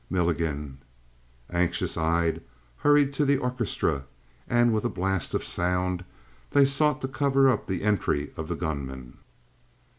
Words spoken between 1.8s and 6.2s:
eyed, hurried to the orchestra, and with a blast of sound